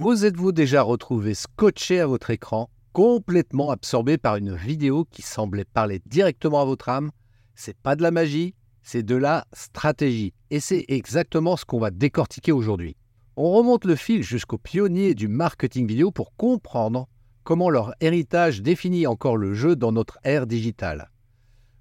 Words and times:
Vous 0.00 0.24
êtes-vous 0.24 0.52
déjà 0.52 0.82
retrouvé 0.82 1.34
scotché 1.34 1.98
à 1.98 2.06
votre 2.06 2.30
écran, 2.30 2.70
complètement 2.92 3.72
absorbé 3.72 4.16
par 4.16 4.36
une 4.36 4.54
vidéo 4.54 5.04
qui 5.10 5.22
semblait 5.22 5.64
parler 5.64 6.00
directement 6.06 6.60
à 6.60 6.64
votre 6.64 6.88
âme? 6.88 7.10
C'est 7.56 7.76
pas 7.76 7.96
de 7.96 8.04
la 8.04 8.12
magie, 8.12 8.54
c'est 8.80 9.02
de 9.02 9.16
la 9.16 9.44
stratégie. 9.52 10.34
Et 10.50 10.60
c'est 10.60 10.84
exactement 10.86 11.56
ce 11.56 11.64
qu'on 11.64 11.80
va 11.80 11.90
décortiquer 11.90 12.52
aujourd'hui. 12.52 12.94
On 13.34 13.50
remonte 13.50 13.84
le 13.84 13.96
fil 13.96 14.22
jusqu'aux 14.22 14.56
pionniers 14.56 15.16
du 15.16 15.26
marketing 15.26 15.88
vidéo 15.88 16.12
pour 16.12 16.32
comprendre 16.36 17.08
comment 17.42 17.68
leur 17.68 17.92
héritage 18.00 18.62
définit 18.62 19.08
encore 19.08 19.36
le 19.36 19.52
jeu 19.52 19.74
dans 19.74 19.90
notre 19.90 20.20
ère 20.22 20.46
digitale. 20.46 21.10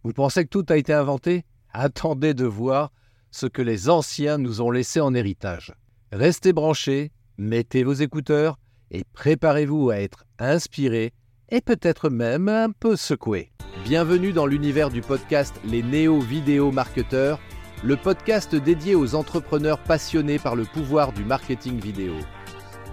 Vous 0.03 0.13
pensez 0.13 0.43
que 0.43 0.49
tout 0.49 0.65
a 0.69 0.77
été 0.77 0.91
inventé? 0.91 1.45
Attendez 1.71 2.33
de 2.33 2.45
voir 2.45 2.91
ce 3.29 3.45
que 3.45 3.61
les 3.61 3.89
anciens 3.91 4.39
nous 4.39 4.59
ont 4.59 4.71
laissé 4.71 5.01
en 5.01 5.13
héritage. 5.13 5.75
Restez 6.11 6.51
branchés, 6.51 7.11
mettez 7.37 7.83
vos 7.83 7.93
écouteurs 7.93 8.57
et 8.91 9.03
préparez-vous 9.13 9.89
à 9.89 9.97
être 9.97 10.25
inspiré 10.39 11.13
et 11.49 11.61
peut-être 11.61 12.09
même 12.09 12.49
un 12.49 12.71
peu 12.71 12.95
secoué. 12.95 13.51
Bienvenue 13.83 14.33
dans 14.33 14.45
l'univers 14.45 14.89
du 14.89 15.01
podcast 15.01 15.55
Les 15.63 15.83
Néo-Vidéo 15.83 16.71
Marketeurs, 16.71 17.39
le 17.83 17.95
podcast 17.95 18.55
dédié 18.55 18.95
aux 18.95 19.15
entrepreneurs 19.15 19.77
passionnés 19.79 20.39
par 20.39 20.55
le 20.55 20.65
pouvoir 20.65 21.13
du 21.13 21.23
marketing 21.23 21.79
vidéo. 21.79 22.13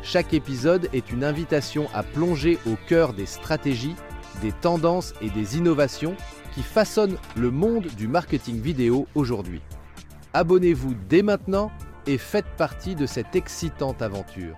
Chaque 0.03 0.35
épisode 0.35 0.91
est 0.93 1.11
une 1.11 1.25
invitation 1.25 1.89
à 1.95 2.03
plonger 2.03 2.59
au 2.67 2.77
cœur 2.87 3.15
des 3.15 3.27
stratégies, 3.27 3.97
des 4.43 4.53
tendances 4.53 5.15
et 5.23 5.31
des 5.31 5.57
innovations 5.57 6.17
qui 6.53 6.63
façonnent 6.63 7.17
le 7.37 7.51
monde 7.51 7.87
du 7.97 8.07
marketing 8.07 8.61
vidéo 8.61 9.07
aujourd'hui. 9.15 9.63
Abonnez-vous 10.35 10.95
dès 11.09 11.23
maintenant 11.23 11.73
et 12.07 12.19
faites 12.19 12.57
partie 12.59 12.95
de 12.95 13.07
cette 13.07 13.35
excitante 13.35 14.03
aventure. 14.03 14.57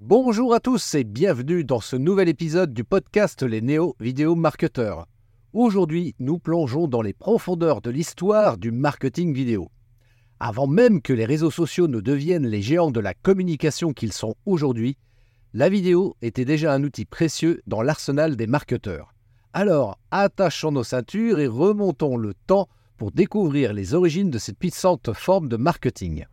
Bonjour 0.00 0.54
à 0.54 0.60
tous 0.60 0.94
et 0.94 1.04
bienvenue 1.04 1.64
dans 1.64 1.80
ce 1.80 1.94
nouvel 1.94 2.28
épisode 2.28 2.74
du 2.74 2.82
podcast 2.82 3.42
Les 3.42 3.60
Néo 3.60 3.94
Vidéo 4.00 4.34
Marketeurs. 4.34 5.06
Aujourd'hui, 5.52 6.16
nous 6.18 6.38
plongeons 6.38 6.88
dans 6.88 7.00
les 7.00 7.12
profondeurs 7.12 7.80
de 7.80 7.90
l'histoire 7.90 8.58
du 8.58 8.72
marketing 8.72 9.32
vidéo. 9.32 9.70
Avant 10.40 10.66
même 10.66 11.00
que 11.00 11.12
les 11.12 11.24
réseaux 11.24 11.52
sociaux 11.52 11.86
ne 11.86 12.00
deviennent 12.00 12.48
les 12.48 12.60
géants 12.60 12.90
de 12.90 13.00
la 13.00 13.14
communication 13.14 13.92
qu'ils 13.92 14.12
sont 14.12 14.34
aujourd'hui, 14.44 14.98
la 15.52 15.68
vidéo 15.68 16.16
était 16.22 16.44
déjà 16.44 16.72
un 16.72 16.82
outil 16.82 17.04
précieux 17.04 17.62
dans 17.68 17.82
l'arsenal 17.82 18.34
des 18.34 18.48
marketeurs. 18.48 19.14
Alors, 19.52 19.96
attachons 20.10 20.72
nos 20.72 20.82
ceintures 20.82 21.38
et 21.38 21.46
remontons 21.46 22.16
le 22.16 22.34
temps 22.48 22.68
pour 22.96 23.12
découvrir 23.12 23.72
les 23.72 23.94
origines 23.94 24.30
de 24.30 24.38
cette 24.38 24.58
puissante 24.58 25.12
forme 25.12 25.48
de 25.48 25.56
marketing. 25.56 26.24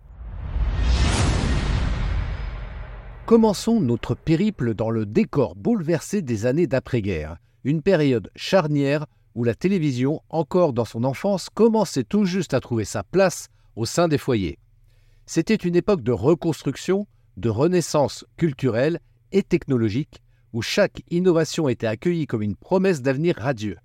Commençons 3.32 3.80
notre 3.80 4.14
périple 4.14 4.74
dans 4.74 4.90
le 4.90 5.06
décor 5.06 5.56
bouleversé 5.56 6.22
des 6.22 6.46
années 6.46 6.68
d'après-guerre, 6.68 7.38
une 7.64 7.82
période 7.82 8.30
charnière 8.36 9.06
où 9.36 9.46
la 9.46 9.56
télévision, 9.56 10.20
encore 10.28 10.74
dans 10.74 10.84
son 10.84 11.06
enfance, 11.06 11.48
commençait 11.50 12.04
tout 12.04 12.26
juste 12.26 12.54
à 12.54 12.60
trouver 12.60 12.84
sa 12.84 13.04
place 13.04 13.48
au 13.78 13.86
sein 13.86 14.10
des 14.10 14.18
foyers. 14.18 14.60
C'était 15.28 15.56
une 15.56 15.78
époque 15.78 16.04
de 16.04 16.12
reconstruction, 16.12 17.08
de 17.38 17.48
renaissance 17.48 18.26
culturelle 18.36 19.00
et 19.32 19.44
technologique, 19.44 20.22
où 20.52 20.62
chaque 20.62 21.02
innovation 21.10 21.70
était 21.70 21.88
accueillie 21.88 22.28
comme 22.28 22.42
une 22.42 22.58
promesse 22.58 23.02
d'avenir 23.02 23.38
radieux. 23.38 23.78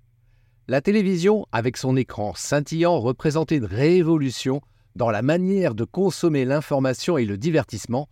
La 0.67 0.81
télévision, 0.81 1.45
avec 1.53 1.77
son 1.77 1.95
écran 1.95 2.33
scintillant, 2.35 2.99
représentait 2.99 3.55
une 3.55 3.63
révolution 3.63 4.59
dans 4.97 5.09
la 5.09 5.21
manière 5.21 5.73
de 5.73 5.85
consommer 5.85 6.43
l'information 6.43 7.17
et 7.17 7.23
le 7.23 7.37
divertissement, 7.37 8.09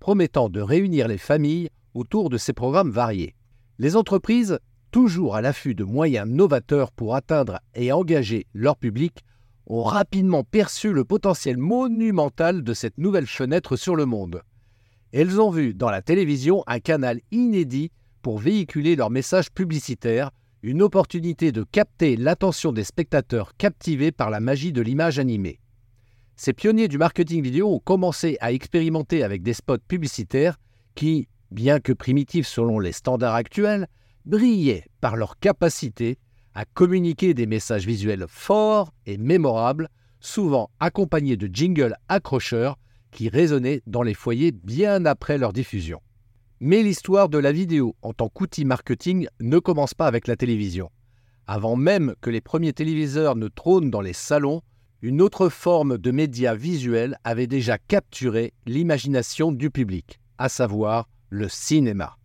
promettant 0.00 0.48
de 0.48 0.60
réunir 0.60 1.08
les 1.08 1.18
familles 1.18 1.70
autour 1.94 2.30
de 2.30 2.38
ces 2.38 2.52
programmes 2.52 2.90
variés. 2.90 3.34
Les 3.78 3.96
entreprises, 3.96 4.58
toujours 4.90 5.36
à 5.36 5.40
l'affût 5.40 5.74
de 5.74 5.84
moyens 5.84 6.28
novateurs 6.28 6.92
pour 6.92 7.14
atteindre 7.14 7.60
et 7.74 7.92
engager 7.92 8.46
leur 8.54 8.76
public, 8.76 9.24
ont 9.66 9.82
rapidement 9.82 10.44
perçu 10.44 10.92
le 10.92 11.04
potentiel 11.04 11.58
monumental 11.58 12.62
de 12.62 12.74
cette 12.74 12.98
nouvelle 12.98 13.26
fenêtre 13.26 13.76
sur 13.76 13.96
le 13.96 14.06
monde. 14.06 14.42
Elles 15.12 15.40
ont 15.40 15.50
vu 15.50 15.74
dans 15.74 15.90
la 15.90 16.02
télévision 16.02 16.62
un 16.66 16.80
canal 16.80 17.20
inédit 17.30 17.90
pour 18.22 18.38
véhiculer 18.38 18.96
leurs 18.96 19.10
messages 19.10 19.50
publicitaires 19.50 20.30
une 20.62 20.82
opportunité 20.82 21.52
de 21.52 21.62
capter 21.62 22.16
l'attention 22.16 22.72
des 22.72 22.84
spectateurs 22.84 23.56
captivés 23.56 24.10
par 24.10 24.30
la 24.30 24.40
magie 24.40 24.72
de 24.72 24.82
l'image 24.82 25.18
animée. 25.18 25.60
Ces 26.40 26.52
pionniers 26.52 26.86
du 26.86 26.98
marketing 26.98 27.42
vidéo 27.42 27.68
ont 27.68 27.80
commencé 27.80 28.36
à 28.40 28.52
expérimenter 28.52 29.24
avec 29.24 29.42
des 29.42 29.54
spots 29.54 29.78
publicitaires 29.88 30.56
qui, 30.94 31.26
bien 31.50 31.80
que 31.80 31.92
primitifs 31.92 32.46
selon 32.46 32.78
les 32.78 32.92
standards 32.92 33.34
actuels, 33.34 33.88
brillaient 34.24 34.84
par 35.00 35.16
leur 35.16 35.40
capacité 35.40 36.16
à 36.54 36.64
communiquer 36.64 37.34
des 37.34 37.46
messages 37.46 37.86
visuels 37.86 38.26
forts 38.28 38.92
et 39.04 39.18
mémorables, 39.18 39.88
souvent 40.20 40.70
accompagnés 40.78 41.36
de 41.36 41.50
jingles 41.52 41.96
accrocheurs 42.06 42.78
qui 43.10 43.28
résonnaient 43.28 43.82
dans 43.88 44.02
les 44.02 44.14
foyers 44.14 44.52
bien 44.52 45.06
après 45.06 45.38
leur 45.38 45.52
diffusion. 45.52 46.00
Mais 46.60 46.84
l'histoire 46.84 47.28
de 47.28 47.38
la 47.38 47.50
vidéo 47.50 47.96
en 48.00 48.12
tant 48.12 48.28
qu'outil 48.28 48.64
marketing 48.64 49.26
ne 49.40 49.58
commence 49.58 49.94
pas 49.94 50.06
avec 50.06 50.28
la 50.28 50.36
télévision. 50.36 50.88
Avant 51.48 51.74
même 51.74 52.14
que 52.20 52.30
les 52.30 52.40
premiers 52.40 52.72
téléviseurs 52.72 53.34
ne 53.34 53.48
trônent 53.48 53.90
dans 53.90 54.02
les 54.02 54.12
salons, 54.12 54.62
une 55.00 55.22
autre 55.22 55.48
forme 55.48 55.96
de 55.96 56.10
média 56.10 56.54
visuel 56.54 57.18
avait 57.24 57.46
déjà 57.46 57.78
capturé 57.78 58.52
l'imagination 58.66 59.52
du 59.52 59.70
public, 59.70 60.18
à 60.38 60.48
savoir 60.48 61.08
le 61.30 61.48
cinéma. 61.48 62.16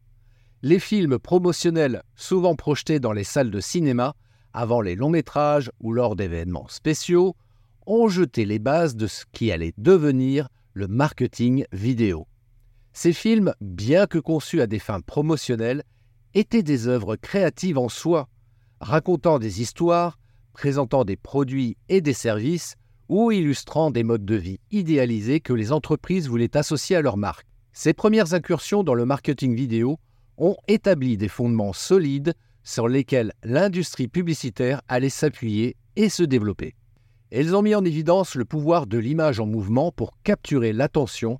Les 0.63 0.79
films 0.79 1.19
promotionnels, 1.19 2.03
souvent 2.15 2.55
projetés 2.55 2.99
dans 2.99 3.11
les 3.11 3.23
salles 3.23 3.51
de 3.51 3.59
cinéma, 3.59 4.15
avant 4.53 4.81
les 4.81 4.95
longs 4.95 5.09
métrages 5.09 5.71
ou 5.81 5.93
lors 5.93 6.15
d'événements 6.15 6.67
spéciaux, 6.67 7.35
ont 7.85 8.07
jeté 8.07 8.45
les 8.45 8.59
bases 8.59 8.95
de 8.95 9.07
ce 9.07 9.25
qui 9.31 9.51
allait 9.51 9.73
devenir 9.77 10.47
le 10.73 10.87
marketing 10.87 11.65
vidéo. 11.71 12.27
Ces 12.93 13.13
films, 13.13 13.53
bien 13.61 14.07
que 14.07 14.19
conçus 14.19 14.61
à 14.61 14.67
des 14.67 14.79
fins 14.79 15.01
promotionnelles, 15.01 15.83
étaient 16.33 16.63
des 16.63 16.87
œuvres 16.87 17.15
créatives 17.15 17.77
en 17.77 17.89
soi, 17.89 18.29
racontant 18.79 19.39
des 19.39 19.61
histoires, 19.61 20.17
présentant 20.53 21.03
des 21.05 21.17
produits 21.17 21.77
et 21.89 22.01
des 22.01 22.13
services 22.13 22.75
ou 23.09 23.31
illustrant 23.31 23.91
des 23.91 24.03
modes 24.03 24.25
de 24.25 24.35
vie 24.35 24.59
idéalisés 24.71 25.39
que 25.39 25.53
les 25.53 25.71
entreprises 25.71 26.27
voulaient 26.27 26.55
associer 26.55 26.95
à 26.95 27.01
leur 27.01 27.17
marque. 27.17 27.45
Ces 27.73 27.93
premières 27.93 28.33
incursions 28.33 28.83
dans 28.83 28.93
le 28.93 29.05
marketing 29.05 29.55
vidéo 29.55 29.99
ont 30.37 30.55
établi 30.67 31.17
des 31.17 31.27
fondements 31.27 31.73
solides 31.73 32.33
sur 32.63 32.87
lesquels 32.87 33.33
l'industrie 33.43 34.07
publicitaire 34.07 34.81
allait 34.87 35.09
s'appuyer 35.09 35.75
et 35.95 36.09
se 36.09 36.23
développer. 36.23 36.75
Elles 37.31 37.55
ont 37.55 37.61
mis 37.61 37.75
en 37.75 37.83
évidence 37.83 38.35
le 38.35 38.45
pouvoir 38.45 38.87
de 38.87 38.97
l'image 38.97 39.39
en 39.39 39.45
mouvement 39.45 39.91
pour 39.91 40.11
capturer 40.23 40.71
l'attention 40.71 41.39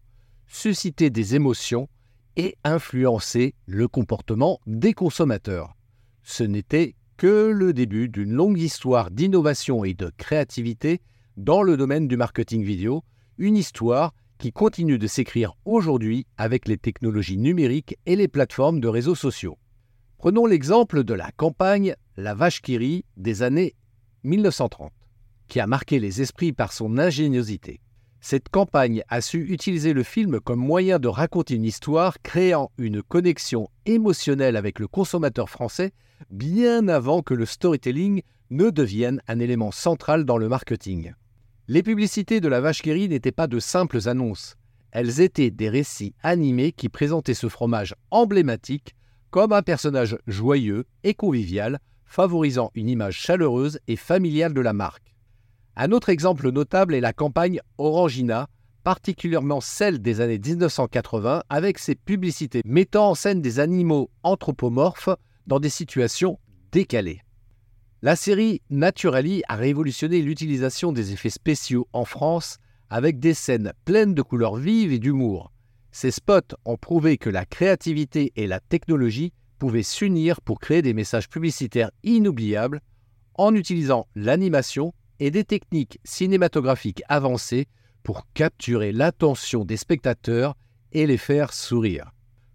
susciter 0.54 1.10
des 1.10 1.36
émotions 1.36 1.90
et 2.36 2.56
influencer 2.64 3.56
le 3.66 3.88
comportement 3.88 4.60
des 4.68 4.94
consommateurs. 4.94 5.76
Ce 6.24 6.44
n'était 6.44 6.96
que 7.24 7.54
le 7.56 7.72
début 7.72 8.10
d'une 8.10 8.34
longue 8.34 8.60
histoire 8.60 9.10
d'innovation 9.10 9.86
et 9.86 9.94
de 9.94 10.12
créativité 10.18 11.00
dans 11.38 11.62
le 11.64 11.78
domaine 11.78 12.10
du 12.10 12.18
marketing 12.18 12.66
vidéo, 12.66 13.02
une 13.38 13.56
histoire 13.56 14.14
qui 14.40 14.52
continue 14.52 15.00
de 15.00 15.08
s'écrire 15.08 15.54
aujourd'hui 15.64 16.28
avec 16.36 16.68
les 16.68 16.78
technologies 16.78 17.38
numériques 17.38 17.98
et 18.06 18.18
les 18.18 18.28
plateformes 18.28 18.82
de 18.82 18.90
réseaux 18.90 19.16
sociaux. 19.16 19.58
Prenons 20.18 20.46
l'exemple 20.46 21.06
de 21.06 21.14
la 21.14 21.32
campagne 21.32 21.96
La 22.18 22.34
Vache 22.34 22.62
qui 22.62 22.78
rit 22.78 23.06
des 23.16 23.42
années 23.42 23.74
1930, 24.26 24.92
qui 25.48 25.62
a 25.62 25.66
marqué 25.66 26.02
les 26.02 26.22
esprits 26.22 26.52
par 26.52 26.74
son 26.74 26.98
ingéniosité. 26.98 27.80
Cette 28.20 28.50
campagne 28.50 29.02
a 29.08 29.22
su 29.22 29.46
utiliser 29.50 29.94
le 29.94 30.04
film 30.04 30.42
comme 30.42 30.60
moyen 30.60 31.00
de 31.00 31.08
raconter 31.08 31.56
une 31.56 31.64
histoire 31.64 32.22
créant 32.22 32.70
une 32.78 33.02
connexion 33.02 33.70
émotionnelle 33.86 34.58
avec 34.58 34.78
le 34.78 34.90
consommateur 34.90 35.50
français 35.50 35.94
bien 36.30 36.88
avant 36.88 37.22
que 37.22 37.34
le 37.34 37.46
storytelling 37.46 38.22
ne 38.50 38.70
devienne 38.70 39.22
un 39.28 39.40
élément 39.40 39.72
central 39.72 40.26
dans 40.26 40.38
le 40.38 40.50
marketing. 40.50 41.14
Les 41.68 41.84
publicités 41.84 42.42
de 42.42 42.48
la 42.48 42.62
vache 42.62 42.82
guérie 42.82 43.10
n'étaient 43.10 43.32
pas 43.32 43.48
de 43.48 43.60
simples 43.60 44.08
annonces, 44.08 44.58
elles 44.94 45.22
étaient 45.22 45.50
des 45.50 45.70
récits 45.70 46.14
animés 46.22 46.72
qui 46.72 46.88
présentaient 46.88 47.34
ce 47.34 47.50
fromage 47.50 47.96
emblématique 48.12 48.96
comme 49.32 49.52
un 49.52 49.64
personnage 49.64 50.18
joyeux 50.28 50.86
et 51.04 51.16
convivial, 51.16 51.80
favorisant 52.06 52.70
une 52.76 52.90
image 52.90 53.18
chaleureuse 53.18 53.80
et 53.88 53.96
familiale 53.96 54.54
de 54.54 54.62
la 54.62 54.74
marque. 54.74 55.16
Un 55.76 55.92
autre 55.92 56.10
exemple 56.10 56.52
notable 56.52 56.94
est 56.94 57.02
la 57.02 57.14
campagne 57.14 57.60
Orangina, 57.80 58.48
particulièrement 58.84 59.62
celle 59.62 60.00
des 60.00 60.22
années 60.22 60.38
1980, 60.38 61.42
avec 61.50 61.80
ses 61.80 61.96
publicités 61.96 62.62
mettant 62.64 63.10
en 63.10 63.16
scène 63.16 63.42
des 63.42 63.60
animaux 63.60 64.12
anthropomorphes 64.22 65.10
dans 65.48 65.60
des 65.60 65.70
situations 65.70 66.40
décalées. 66.72 67.22
La 68.02 68.16
série 68.16 68.62
Naturally 68.70 69.44
a 69.48 69.56
révolutionné 69.56 70.22
l'utilisation 70.22 70.92
des 70.92 71.14
effets 71.14 71.30
spéciaux 71.30 71.88
en 71.94 72.06
France 72.06 72.58
avec 72.90 73.20
des 73.20 73.34
scènes 73.34 73.74
pleines 73.86 74.14
de 74.14 74.22
couleurs 74.22 74.56
vives 74.56 74.92
et 74.92 75.00
d'humour. 75.00 75.52
Ces 75.92 76.12
spots 76.12 76.58
ont 76.66 76.78
prouvé 76.78 77.18
que 77.18 77.30
la 77.30 77.46
créativité 77.46 78.34
et 78.36 78.48
la 78.48 78.60
technologie 78.60 79.32
pouvaient 79.58 79.84
s'unir 79.84 80.42
pour 80.42 80.60
créer 80.60 80.82
des 80.82 80.94
messages 80.94 81.30
publicitaires 81.30 81.92
inoubliables 82.04 82.82
en 83.36 83.56
utilisant 83.56 84.08
l'animation 84.16 84.94
et 85.20 85.32
des 85.32 85.44
techniques 85.44 86.00
cinématographiques 86.04 87.04
avancées 87.08 87.68
pour 88.04 88.28
capturer 88.34 88.92
l'attention 88.92 89.64
des 89.64 89.78
spectateurs 89.78 90.56
et 90.92 91.08
les 91.08 91.18
faire 91.18 91.54
sourire. 91.54 92.12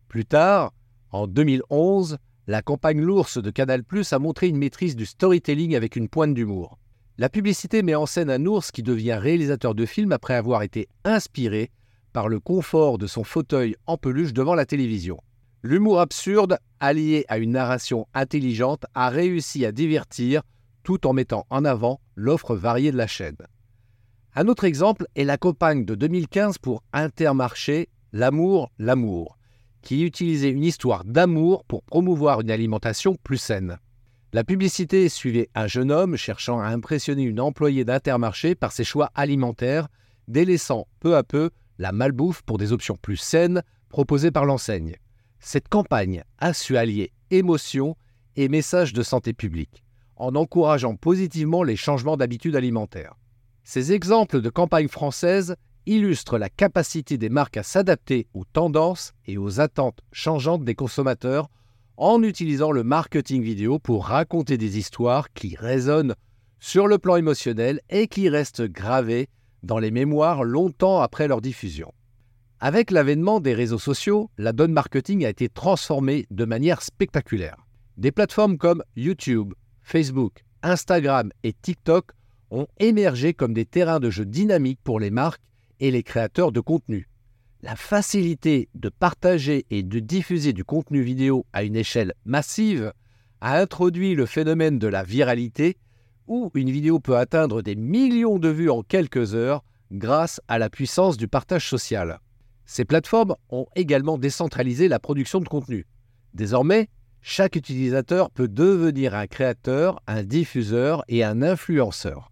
Plus 0.09 0.27
tard, 0.27 0.73
en 1.11 1.27
2011, 1.27 2.19
la 2.49 2.63
campagne 2.63 3.03
L'ours 3.03 3.37
de 3.37 3.51
Canal+ 3.51 3.83
a 4.11 4.19
montré 4.19 4.49
une 4.49 4.57
maîtrise 4.57 4.97
du 4.97 5.05
storytelling 5.05 5.77
avec 5.77 5.97
une 5.97 6.09
pointe 6.09 6.33
d'humour. 6.33 6.79
La 7.19 7.29
publicité 7.29 7.83
met 7.83 7.95
en 7.95 8.07
scène 8.07 8.31
un 8.31 8.47
ours 8.47 8.71
qui 8.71 8.83
devient 8.83 9.19
réalisateur 9.21 9.75
de 9.75 9.85
films 9.85 10.13
après 10.13 10.33
avoir 10.33 10.63
été 10.63 10.89
inspiré 11.05 11.71
par 12.15 12.27
le 12.27 12.41
confort 12.41 12.97
de 12.97 13.07
son 13.07 13.23
fauteuil 13.23 13.77
en 13.87 13.99
peluche 13.99 14.33
devant 14.33 14.55
la 14.55 14.65
télévision. 14.65 15.21
L'humour 15.63 16.01
absurde, 16.01 16.57
allié 16.81 17.27
à 17.29 17.37
une 17.37 17.53
narration 17.53 18.07
intelligente, 18.15 18.87
a 18.95 19.11
réussi 19.11 19.67
à 19.67 19.73
divertir 19.73 20.41
tout 20.85 21.07
en 21.07 21.13
mettant 21.13 21.45
en 21.51 21.67
avant 21.67 22.01
l'offre 22.15 22.57
variée 22.57 22.93
de 22.93 22.97
la 22.97 23.07
chaîne. 23.07 23.37
Un 24.35 24.49
autre 24.49 24.65
exemple 24.65 25.07
est 25.17 25.25
la 25.25 25.37
campagne 25.37 25.85
de 25.85 25.95
2015 25.95 26.57
pour 26.57 26.83
Intermarché 26.95 27.91
L'amour, 28.15 28.71
l'amour, 28.79 29.38
qui 29.83 30.03
utilisait 30.03 30.51
une 30.51 30.65
histoire 30.65 31.05
d'amour 31.05 31.65
pour 31.65 31.83
promouvoir 31.83 32.41
une 32.41 32.51
alimentation 32.51 33.17
plus 33.23 33.39
saine. 33.39 33.79
La 34.33 34.45
publicité 34.45 35.09
suivait 35.09 35.49
un 35.55 35.67
jeune 35.67 35.91
homme 35.91 36.17
cherchant 36.17 36.61
à 36.61 36.67
impressionner 36.67 37.23
une 37.23 37.41
employée 37.41 37.85
d'Intermarché 37.85 38.55
par 38.55 38.73
ses 38.73 38.85
choix 38.85 39.11
alimentaires, 39.15 39.89
délaissant 40.27 40.87
peu 41.01 41.17
à 41.17 41.23
peu 41.23 41.51
la 41.79 41.93
malbouffe 41.93 42.43
pour 42.43 42.59
des 42.59 42.73
options 42.73 42.99
plus 43.01 43.17
saines 43.17 43.63
proposées 43.89 44.31
par 44.31 44.45
l'enseigne. 44.45 44.97
Cette 45.41 45.69
campagne 45.69 46.25
a 46.39 46.53
su 46.53 46.77
allier 46.77 47.13
émotion 47.31 47.97
et 48.37 48.49
message 48.49 48.93
de 48.93 49.03
santé 49.03 49.33
publique, 49.33 49.83
en 50.17 50.35
encourageant 50.35 50.97
positivement 50.97 51.63
les 51.63 51.77
changements 51.77 52.17
d'habitudes 52.17 52.57
alimentaires. 52.57 53.15
Ces 53.65 53.93
exemples 53.93 54.41
de 54.41 54.51
campagnes 54.51 54.89
françaises 54.89 55.57
illustrent 55.89 56.39
la 56.39 56.51
capacité 56.51 57.19
des 57.19 57.31
marques 57.31 57.57
à 57.57 57.63
s'adapter 57.63 58.27
aux 58.35 58.45
tendances 58.45 59.13
et 59.27 59.39
aux 59.39 59.61
attentes 59.61 60.01
changeantes 60.13 60.65
des 60.65 60.75
consommateurs 60.75 61.49
en 61.97 62.23
utilisant 62.23 62.71
le 62.71 62.85
marketing 62.85 63.43
vidéo 63.43 63.79
pour 63.79 64.07
raconter 64.07 64.57
des 64.57 64.79
histoires 64.79 65.33
qui 65.33 65.57
résonnent 65.57 66.15
sur 66.61 66.87
le 66.87 66.99
plan 66.99 67.17
émotionnel 67.17 67.81
et 67.89 68.07
qui 68.07 68.29
restent 68.29 68.63
gravées 68.63 69.29
dans 69.63 69.79
les 69.79 69.91
mémoires 69.91 70.45
longtemps 70.45 71.01
après 71.01 71.27
leur 71.27 71.41
diffusion. 71.41 71.93
Avec 72.61 72.91
l'avènement 72.91 73.41
des 73.41 73.55
réseaux 73.55 73.79
sociaux, 73.79 74.31
la 74.37 74.53
donne 74.53 74.73
marketing 74.73 75.25
a 75.25 75.31
été 75.31 75.49
transformée 75.49 76.27
de 76.31 76.45
manière 76.45 76.83
spectaculaire. 76.83 77.67
Des 77.97 78.13
plateformes 78.13 78.59
comme 78.59 78.83
YouTube, 78.97 79.55
Facebook, 79.83 80.45
Instagram 80.63 81.31
et 81.45 81.53
TikTok 81.53 82.11
ont 82.51 82.67
émergé 82.79 83.33
comme 83.33 83.55
des 83.55 83.65
terrains 83.65 84.01
de 84.01 84.11
jeu 84.11 84.25
dynamiques 84.25 84.81
pour 84.83 85.01
les 85.01 85.11
marques 85.11 85.43
et 85.81 85.91
les 85.91 86.03
créateurs 86.03 86.53
de 86.53 86.61
contenu. 86.61 87.09
La 87.63 87.77
facilité 87.77 88.69
de 88.75 88.89
partager 88.89 89.67
et 89.71 89.83
de 89.83 89.99
diffuser 89.99 90.53
du 90.53 90.65
contenu 90.65 91.03
vidéo 91.03 91.45
à 91.53 91.65
une 91.65 91.77
échelle 91.77 92.15
massive 92.25 92.93
a 93.41 93.59
introduit 93.59 94.15
le 94.15 94.27
phénomène 94.27 94.79
de 94.79 94.87
la 94.87 95.03
viralité 95.03 95.77
où 96.29 96.51
une 96.55 96.71
vidéo 96.71 97.01
peut 97.01 97.17
atteindre 97.17 97.63
des 97.63 97.75
millions 97.75 98.39
de 98.39 98.49
vues 98.49 98.71
en 98.71 98.83
quelques 98.83 99.35
heures 99.35 99.65
grâce 99.91 100.41
à 100.47 100.59
la 100.59 100.71
puissance 100.71 101.17
du 101.17 101.27
partage 101.27 101.69
social. 101.69 102.21
Ces 102.67 102.85
plateformes 102.85 103.35
ont 103.49 103.67
également 103.75 104.19
décentralisé 104.19 104.89
la 104.89 104.99
production 104.99 105.41
de 105.41 105.49
contenu. 105.49 105.87
Désormais, 106.35 106.89
chaque 107.23 107.57
utilisateur 107.57 108.31
peut 108.31 108.47
devenir 108.47 109.15
un 109.15 109.27
créateur, 109.27 110.01
un 110.07 110.23
diffuseur 110.23 111.03
et 111.09 111.25
un 111.25 111.43
influenceur. 111.43 112.31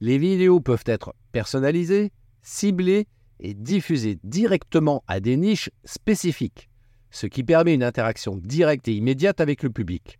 Les 0.00 0.18
vidéos 0.18 0.60
peuvent 0.60 0.84
être 0.86 1.14
personnalisées, 1.32 2.12
ciblées 2.42 3.06
et 3.40 3.54
diffusées 3.54 4.18
directement 4.24 5.04
à 5.06 5.20
des 5.20 5.36
niches 5.36 5.70
spécifiques, 5.84 6.68
ce 7.10 7.26
qui 7.26 7.44
permet 7.44 7.74
une 7.74 7.82
interaction 7.82 8.36
directe 8.36 8.88
et 8.88 8.94
immédiate 8.94 9.40
avec 9.40 9.62
le 9.62 9.70
public. 9.70 10.18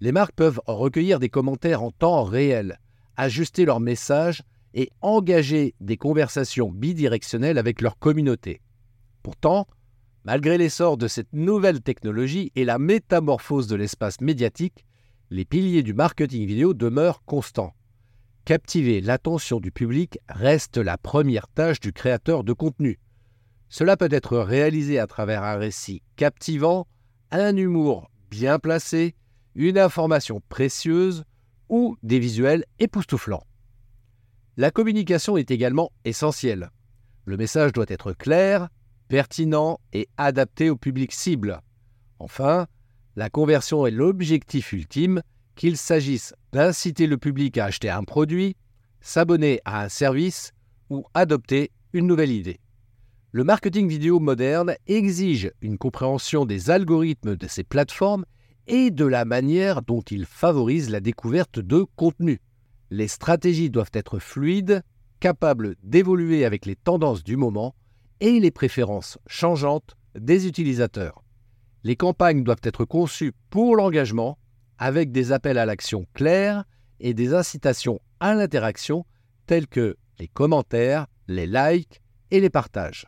Les 0.00 0.12
marques 0.12 0.34
peuvent 0.34 0.60
recueillir 0.66 1.18
des 1.18 1.28
commentaires 1.28 1.82
en 1.82 1.90
temps 1.90 2.22
réel, 2.22 2.78
ajuster 3.16 3.64
leurs 3.64 3.80
messages 3.80 4.42
et 4.74 4.90
engager 5.00 5.74
des 5.80 5.96
conversations 5.96 6.70
bidirectionnelles 6.70 7.58
avec 7.58 7.80
leur 7.80 7.98
communauté. 7.98 8.60
Pourtant, 9.22 9.66
malgré 10.24 10.58
l'essor 10.58 10.96
de 10.96 11.08
cette 11.08 11.32
nouvelle 11.32 11.80
technologie 11.80 12.52
et 12.54 12.64
la 12.64 12.78
métamorphose 12.78 13.66
de 13.66 13.76
l'espace 13.76 14.20
médiatique, 14.20 14.84
les 15.30 15.44
piliers 15.44 15.82
du 15.82 15.94
marketing 15.94 16.46
vidéo 16.46 16.74
demeurent 16.74 17.22
constants. 17.24 17.74
Captiver 18.48 19.02
l'attention 19.02 19.60
du 19.60 19.70
public 19.70 20.18
reste 20.26 20.78
la 20.78 20.96
première 20.96 21.48
tâche 21.48 21.80
du 21.80 21.92
créateur 21.92 22.44
de 22.44 22.54
contenu. 22.54 22.98
Cela 23.68 23.98
peut 23.98 24.08
être 24.10 24.38
réalisé 24.38 24.98
à 24.98 25.06
travers 25.06 25.42
un 25.42 25.56
récit 25.56 26.00
captivant, 26.16 26.86
un 27.30 27.54
humour 27.58 28.10
bien 28.30 28.58
placé, 28.58 29.14
une 29.54 29.76
information 29.76 30.40
précieuse 30.48 31.24
ou 31.68 31.98
des 32.02 32.18
visuels 32.18 32.64
époustouflants. 32.78 33.44
La 34.56 34.70
communication 34.70 35.36
est 35.36 35.50
également 35.50 35.92
essentielle. 36.06 36.70
Le 37.26 37.36
message 37.36 37.74
doit 37.74 37.84
être 37.88 38.14
clair, 38.14 38.70
pertinent 39.08 39.78
et 39.92 40.08
adapté 40.16 40.70
au 40.70 40.76
public 40.76 41.12
cible. 41.12 41.60
Enfin, 42.18 42.66
la 43.14 43.28
conversion 43.28 43.86
est 43.86 43.90
l'objectif 43.90 44.72
ultime, 44.72 45.20
qu'il 45.58 45.76
s'agisse 45.76 46.32
d'inciter 46.52 47.08
le 47.08 47.18
public 47.18 47.58
à 47.58 47.66
acheter 47.66 47.90
un 47.90 48.04
produit, 48.04 48.56
s'abonner 49.00 49.60
à 49.64 49.82
un 49.82 49.88
service 49.88 50.52
ou 50.88 51.04
adopter 51.14 51.72
une 51.92 52.06
nouvelle 52.06 52.30
idée. 52.30 52.60
Le 53.32 53.42
marketing 53.44 53.88
vidéo 53.88 54.20
moderne 54.20 54.76
exige 54.86 55.50
une 55.60 55.76
compréhension 55.76 56.46
des 56.46 56.70
algorithmes 56.70 57.36
de 57.36 57.46
ces 57.48 57.64
plateformes 57.64 58.24
et 58.68 58.90
de 58.90 59.04
la 59.04 59.24
manière 59.24 59.82
dont 59.82 60.00
il 60.00 60.26
favorise 60.26 60.90
la 60.90 61.00
découverte 61.00 61.58
de 61.58 61.84
contenu. 61.96 62.40
Les 62.90 63.08
stratégies 63.08 63.68
doivent 63.68 63.90
être 63.92 64.20
fluides, 64.20 64.82
capables 65.18 65.74
d'évoluer 65.82 66.44
avec 66.44 66.66
les 66.66 66.76
tendances 66.76 67.24
du 67.24 67.36
moment 67.36 67.74
et 68.20 68.38
les 68.38 68.52
préférences 68.52 69.18
changeantes 69.26 69.96
des 70.14 70.46
utilisateurs. 70.46 71.24
Les 71.82 71.96
campagnes 71.96 72.44
doivent 72.44 72.62
être 72.62 72.84
conçues 72.84 73.32
pour 73.50 73.74
l'engagement, 73.74 74.38
avec 74.78 75.12
des 75.12 75.32
appels 75.32 75.58
à 75.58 75.66
l'action 75.66 76.06
clairs 76.14 76.64
et 77.00 77.14
des 77.14 77.34
incitations 77.34 78.00
à 78.20 78.34
l'interaction 78.34 79.04
telles 79.46 79.66
que 79.66 79.96
les 80.18 80.28
commentaires, 80.28 81.06
les 81.26 81.46
likes 81.46 82.00
et 82.30 82.40
les 82.40 82.50
partages. 82.50 83.06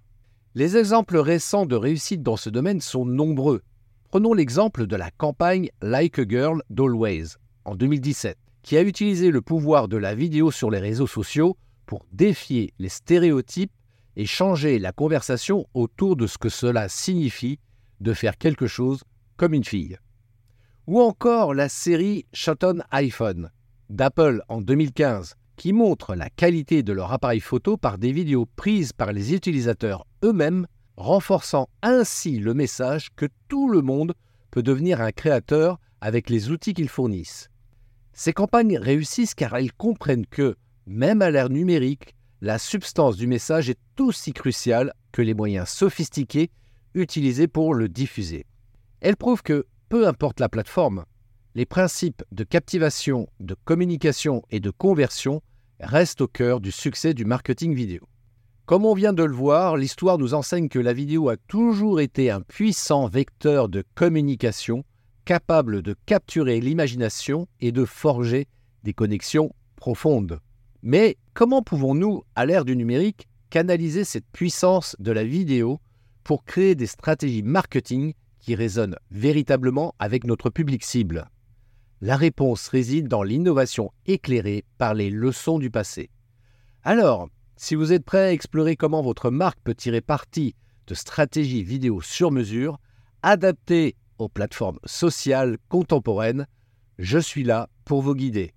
Les 0.54 0.76
exemples 0.76 1.18
récents 1.18 1.66
de 1.66 1.76
réussite 1.76 2.22
dans 2.22 2.36
ce 2.36 2.50
domaine 2.50 2.80
sont 2.80 3.04
nombreux 3.04 3.62
Prenons 4.10 4.34
l'exemple 4.34 4.88
de 4.88 4.96
la 4.96 5.12
campagne 5.12 5.70
Like 5.82 6.18
a 6.18 6.24
Girl 6.28 6.62
d'Always 6.68 7.36
en 7.64 7.76
2017, 7.76 8.36
qui 8.62 8.76
a 8.76 8.82
utilisé 8.82 9.30
le 9.30 9.40
pouvoir 9.40 9.86
de 9.86 9.96
la 9.96 10.16
vidéo 10.16 10.50
sur 10.50 10.68
les 10.68 10.80
réseaux 10.80 11.06
sociaux 11.06 11.56
pour 11.86 12.04
défier 12.10 12.74
les 12.80 12.88
stéréotypes 12.88 13.70
et 14.16 14.26
changer 14.26 14.80
la 14.80 14.90
conversation 14.90 15.64
autour 15.74 16.16
de 16.16 16.26
ce 16.26 16.38
que 16.38 16.48
cela 16.48 16.88
signifie 16.88 17.60
de 18.00 18.12
faire 18.12 18.36
quelque 18.36 18.66
chose 18.66 19.04
comme 19.36 19.54
une 19.54 19.62
fille. 19.62 19.96
Ou 20.86 21.00
encore 21.00 21.54
la 21.54 21.68
série 21.68 22.26
Shot 22.32 22.64
on 22.64 22.80
iPhone 22.90 23.50
d'Apple 23.90 24.42
en 24.48 24.60
2015, 24.60 25.34
qui 25.56 25.72
montre 25.72 26.14
la 26.14 26.30
qualité 26.30 26.82
de 26.82 26.92
leur 26.92 27.12
appareil 27.12 27.40
photo 27.40 27.76
par 27.76 27.98
des 27.98 28.12
vidéos 28.12 28.46
prises 28.56 28.92
par 28.92 29.12
les 29.12 29.34
utilisateurs 29.34 30.06
eux-mêmes 30.24 30.66
renforçant 30.96 31.68
ainsi 31.82 32.38
le 32.38 32.54
message 32.54 33.10
que 33.14 33.26
tout 33.48 33.68
le 33.68 33.82
monde 33.82 34.14
peut 34.50 34.62
devenir 34.62 35.00
un 35.00 35.12
créateur 35.12 35.78
avec 36.00 36.30
les 36.30 36.50
outils 36.50 36.74
qu'ils 36.74 36.88
fournissent. 36.88 37.50
Ces 38.12 38.32
campagnes 38.32 38.78
réussissent 38.78 39.34
car 39.34 39.54
elles 39.56 39.72
comprennent 39.72 40.26
que, 40.26 40.56
même 40.86 41.22
à 41.22 41.30
l'ère 41.30 41.50
numérique, 41.50 42.14
la 42.40 42.58
substance 42.58 43.16
du 43.16 43.26
message 43.26 43.68
est 43.68 44.00
aussi 44.00 44.32
cruciale 44.32 44.92
que 45.12 45.22
les 45.22 45.34
moyens 45.34 45.68
sophistiqués 45.68 46.50
utilisés 46.94 47.48
pour 47.48 47.74
le 47.74 47.88
diffuser. 47.88 48.46
Elles 49.00 49.16
prouvent 49.16 49.42
que, 49.42 49.66
peu 49.90 50.06
importe 50.06 50.38
la 50.38 50.48
plateforme, 50.48 51.04
les 51.56 51.66
principes 51.66 52.22
de 52.30 52.44
captivation, 52.44 53.28
de 53.40 53.56
communication 53.64 54.42
et 54.50 54.60
de 54.60 54.70
conversion 54.70 55.42
restent 55.80 56.20
au 56.20 56.28
cœur 56.28 56.60
du 56.60 56.70
succès 56.70 57.12
du 57.12 57.24
marketing 57.24 57.74
vidéo. 57.74 58.08
Comme 58.66 58.86
on 58.86 58.94
vient 58.94 59.12
de 59.12 59.24
le 59.24 59.34
voir, 59.34 59.76
l'histoire 59.76 60.16
nous 60.16 60.32
enseigne 60.32 60.68
que 60.68 60.78
la 60.78 60.92
vidéo 60.92 61.28
a 61.28 61.36
toujours 61.36 62.00
été 62.00 62.30
un 62.30 62.40
puissant 62.40 63.08
vecteur 63.08 63.68
de 63.68 63.84
communication 63.96 64.84
capable 65.24 65.82
de 65.82 65.96
capturer 66.06 66.60
l'imagination 66.60 67.48
et 67.60 67.72
de 67.72 67.84
forger 67.84 68.46
des 68.84 68.92
connexions 68.92 69.50
profondes. 69.74 70.38
Mais 70.84 71.16
comment 71.34 71.62
pouvons-nous, 71.62 72.22
à 72.36 72.46
l'ère 72.46 72.64
du 72.64 72.76
numérique, 72.76 73.28
canaliser 73.50 74.04
cette 74.04 74.30
puissance 74.32 74.94
de 75.00 75.10
la 75.10 75.24
vidéo 75.24 75.80
pour 76.22 76.44
créer 76.44 76.76
des 76.76 76.86
stratégies 76.86 77.42
marketing 77.42 78.14
qui 78.40 78.54
résonnent 78.54 78.96
véritablement 79.10 79.94
avec 79.98 80.24
notre 80.24 80.50
public 80.50 80.84
cible 80.84 81.30
La 82.00 82.16
réponse 82.16 82.68
réside 82.68 83.08
dans 83.08 83.22
l'innovation 83.22 83.92
éclairée 84.06 84.64
par 84.78 84.94
les 84.94 85.10
leçons 85.10 85.58
du 85.58 85.70
passé. 85.70 86.10
Alors, 86.82 87.28
si 87.56 87.74
vous 87.74 87.92
êtes 87.92 88.04
prêt 88.04 88.28
à 88.28 88.32
explorer 88.32 88.76
comment 88.76 89.02
votre 89.02 89.30
marque 89.30 89.60
peut 89.62 89.74
tirer 89.74 90.00
parti 90.00 90.54
de 90.86 90.94
stratégies 90.94 91.62
vidéo 91.62 92.00
sur 92.00 92.30
mesure, 92.30 92.78
adaptées 93.22 93.96
aux 94.18 94.28
plateformes 94.28 94.78
sociales 94.84 95.58
contemporaines, 95.68 96.46
je 96.98 97.18
suis 97.18 97.44
là 97.44 97.68
pour 97.84 98.02
vous 98.02 98.14
guider. 98.14 98.54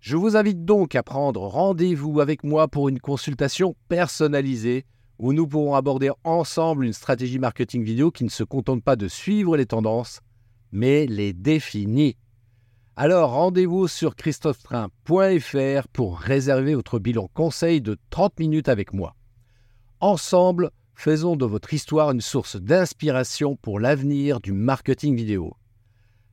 Je 0.00 0.16
vous 0.16 0.36
invite 0.36 0.66
donc 0.66 0.94
à 0.94 1.02
prendre 1.02 1.40
rendez-vous 1.40 2.20
avec 2.20 2.44
moi 2.44 2.68
pour 2.68 2.90
une 2.90 3.00
consultation 3.00 3.74
personnalisée 3.88 4.84
où 5.18 5.32
nous 5.32 5.46
pourrons 5.46 5.74
aborder 5.74 6.10
ensemble 6.24 6.84
une 6.84 6.92
stratégie 6.92 7.38
marketing 7.38 7.82
vidéo 7.82 8.10
qui 8.10 8.24
ne 8.24 8.30
se 8.30 8.44
contente 8.44 8.82
pas 8.82 8.96
de 8.96 9.08
suivre 9.08 9.56
les 9.56 9.66
tendances, 9.66 10.20
mais 10.72 11.06
les 11.06 11.32
définit. 11.32 12.16
Alors 12.96 13.30
rendez-vous 13.30 13.88
sur 13.88 14.14
christophetrain.fr 14.14 15.88
pour 15.92 16.18
réserver 16.18 16.74
votre 16.74 16.98
bilan 16.98 17.28
conseil 17.34 17.80
de 17.80 17.96
30 18.10 18.38
minutes 18.38 18.68
avec 18.68 18.92
moi. 18.92 19.16
Ensemble, 20.00 20.70
faisons 20.94 21.34
de 21.34 21.44
votre 21.44 21.74
histoire 21.74 22.10
une 22.10 22.20
source 22.20 22.56
d'inspiration 22.56 23.56
pour 23.56 23.80
l'avenir 23.80 24.40
du 24.40 24.52
marketing 24.52 25.16
vidéo. 25.16 25.56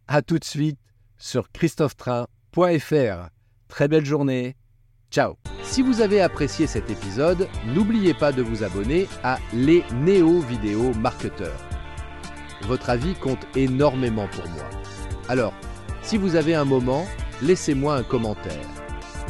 A 0.07 0.21
tout 0.21 0.37
de 0.37 0.43
suite 0.43 0.79
sur 1.17 1.51
christophetrain.fr. 1.51 3.29
Très 3.67 3.87
belle 3.87 4.05
journée. 4.05 4.55
Ciao. 5.11 5.35
Si 5.63 5.81
vous 5.81 5.99
avez 5.99 6.21
apprécié 6.21 6.67
cet 6.67 6.89
épisode, 6.89 7.49
n'oubliez 7.65 8.13
pas 8.13 8.31
de 8.31 8.41
vous 8.41 8.63
abonner 8.63 9.09
à 9.25 9.39
Les 9.53 9.83
Néo 9.93 10.39
Vidéo 10.39 10.93
Marketeurs. 10.93 11.59
Votre 12.61 12.91
avis 12.91 13.15
compte 13.15 13.45
énormément 13.57 14.29
pour 14.29 14.47
moi. 14.51 14.63
Alors, 15.27 15.53
si 16.01 16.17
vous 16.17 16.37
avez 16.37 16.55
un 16.55 16.63
moment, 16.63 17.05
laissez-moi 17.41 17.95
un 17.97 18.03
commentaire. 18.03 18.65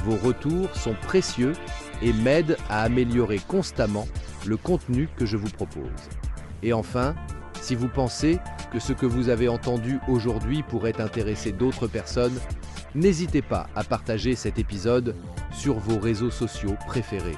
Vos 0.06 0.18
retours 0.18 0.70
sont 0.76 0.96
précieux 1.02 1.54
et 2.04 2.14
m'aident 2.14 2.58
à 2.70 2.84
améliorer 2.84 3.40
constamment 3.40 4.08
le 4.46 4.58
contenu 4.58 5.10
que 5.18 5.26
je 5.26 5.36
vous 5.36 5.50
propose. 5.50 5.90
Et 6.62 6.74
enfin, 6.74 7.16
si 7.60 7.74
vous 7.74 7.90
pensez 7.90 8.38
que 8.72 8.78
ce 8.80 8.94
que 8.94 9.08
vous 9.08 9.30
avez 9.30 9.48
entendu 9.48 10.00
aujourd'hui 10.08 10.62
pourrait 10.62 11.02
intéresser 11.02 11.52
d'autres 11.52 11.88
personnes, 11.88 12.40
n'hésitez 12.96 13.42
pas 13.42 13.68
à 13.76 13.84
partager 13.84 14.36
cet 14.36 14.60
épisode 14.60 15.16
sur 15.52 15.80
vos 15.80 16.00
réseaux 16.00 16.32
sociaux 16.32 16.76
préférés. 16.88 17.38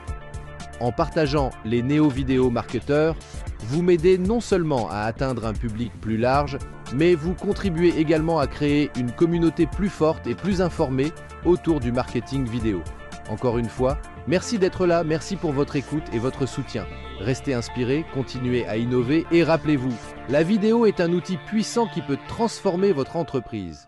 En 0.79 0.91
partageant 0.91 1.51
les 1.65 1.81
néo-vidéo 1.81 2.49
marketeurs, 2.49 3.15
vous 3.59 3.81
m'aidez 3.81 4.17
non 4.17 4.41
seulement 4.41 4.89
à 4.89 5.01
atteindre 5.01 5.45
un 5.45 5.53
public 5.53 5.91
plus 6.01 6.17
large, 6.17 6.57
mais 6.93 7.15
vous 7.15 7.33
contribuez 7.33 7.97
également 7.97 8.39
à 8.39 8.47
créer 8.47 8.91
une 8.97 9.11
communauté 9.11 9.65
plus 9.65 9.89
forte 9.89 10.27
et 10.27 10.35
plus 10.35 10.61
informée 10.61 11.11
autour 11.45 11.79
du 11.79 11.91
marketing 11.91 12.45
vidéo. 12.45 12.81
Encore 13.29 13.57
une 13.57 13.69
fois, 13.69 13.97
merci 14.27 14.59
d'être 14.59 14.85
là, 14.85 15.03
merci 15.03 15.37
pour 15.37 15.53
votre 15.53 15.75
écoute 15.75 16.03
et 16.11 16.19
votre 16.19 16.45
soutien. 16.45 16.85
Restez 17.19 17.53
inspirés, 17.53 18.05
continuez 18.13 18.65
à 18.67 18.75
innover 18.75 19.25
et 19.31 19.43
rappelez-vous, 19.43 19.93
la 20.27 20.43
vidéo 20.43 20.85
est 20.85 20.99
un 20.99 21.13
outil 21.13 21.37
puissant 21.37 21.87
qui 21.87 22.01
peut 22.01 22.17
transformer 22.27 22.91
votre 22.91 23.15
entreprise. 23.15 23.87